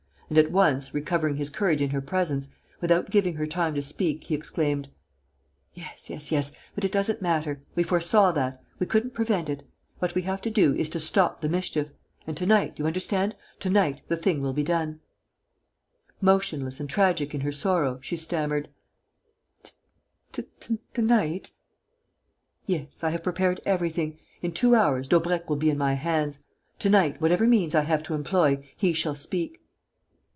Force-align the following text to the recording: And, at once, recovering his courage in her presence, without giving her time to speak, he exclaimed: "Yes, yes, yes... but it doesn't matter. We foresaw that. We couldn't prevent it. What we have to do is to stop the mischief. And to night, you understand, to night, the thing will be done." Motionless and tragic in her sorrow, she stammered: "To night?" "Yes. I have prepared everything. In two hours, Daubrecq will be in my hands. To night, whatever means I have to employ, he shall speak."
And, 0.29 0.37
at 0.37 0.49
once, 0.49 0.93
recovering 0.93 1.35
his 1.35 1.49
courage 1.49 1.81
in 1.81 1.89
her 1.89 1.99
presence, 1.99 2.47
without 2.79 3.09
giving 3.09 3.35
her 3.35 3.45
time 3.45 3.75
to 3.75 3.81
speak, 3.81 4.23
he 4.23 4.33
exclaimed: 4.33 4.87
"Yes, 5.73 6.09
yes, 6.09 6.31
yes... 6.31 6.53
but 6.73 6.85
it 6.85 6.91
doesn't 6.93 7.21
matter. 7.21 7.61
We 7.75 7.83
foresaw 7.83 8.31
that. 8.31 8.63
We 8.79 8.87
couldn't 8.87 9.13
prevent 9.13 9.49
it. 9.49 9.67
What 9.99 10.15
we 10.15 10.21
have 10.21 10.39
to 10.43 10.49
do 10.49 10.73
is 10.75 10.87
to 10.91 11.01
stop 11.01 11.41
the 11.41 11.49
mischief. 11.49 11.89
And 12.25 12.37
to 12.37 12.45
night, 12.45 12.79
you 12.79 12.87
understand, 12.87 13.35
to 13.59 13.69
night, 13.69 14.03
the 14.07 14.15
thing 14.15 14.41
will 14.41 14.53
be 14.53 14.63
done." 14.63 15.01
Motionless 16.21 16.79
and 16.79 16.89
tragic 16.89 17.35
in 17.35 17.41
her 17.41 17.51
sorrow, 17.51 17.99
she 18.01 18.15
stammered: 18.15 18.69
"To 20.31 20.47
night?" 20.97 21.51
"Yes. 22.65 23.03
I 23.03 23.09
have 23.09 23.21
prepared 23.23 23.59
everything. 23.65 24.17
In 24.41 24.53
two 24.53 24.75
hours, 24.75 25.09
Daubrecq 25.09 25.49
will 25.49 25.57
be 25.57 25.69
in 25.69 25.77
my 25.77 25.95
hands. 25.95 26.39
To 26.79 26.89
night, 26.89 27.19
whatever 27.19 27.45
means 27.45 27.75
I 27.75 27.81
have 27.81 28.01
to 28.03 28.13
employ, 28.13 28.65
he 28.77 28.93
shall 28.93 29.15
speak." 29.15 29.57